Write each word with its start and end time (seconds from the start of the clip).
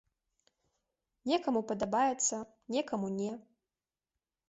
Некаму 1.33 1.63
падабаецца, 1.73 2.43
некаму 2.77 3.07
не. 3.23 3.33